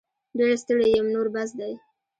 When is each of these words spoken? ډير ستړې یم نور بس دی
ډير 0.37 0.55
ستړې 0.63 0.87
یم 0.97 1.07
نور 1.15 1.27
بس 1.33 1.49
دی 1.59 1.73